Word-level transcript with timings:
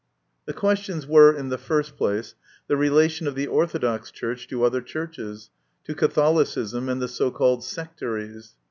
The 0.47 0.53
questions 0.53 1.05
were, 1.05 1.31
in 1.31 1.49
the 1.49 1.59
first 1.59 1.95
place, 1.95 2.33
the 2.67 2.75
relation 2.75 3.27
of 3.27 3.35
the 3.35 3.45
Orthodox 3.45 4.09
Church 4.09 4.47
to 4.47 4.63
other 4.63 4.81
churches, 4.81 5.51
to 5.83 5.93
Catholicism 5.93 6.89
and 6.89 6.99
the 6.99 7.07
so 7.07 7.29
called 7.29 7.63
Sectaries. 7.63 8.55